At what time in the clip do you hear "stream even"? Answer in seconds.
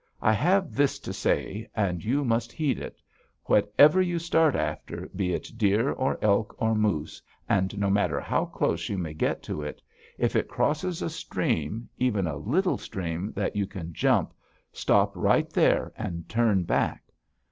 11.11-12.25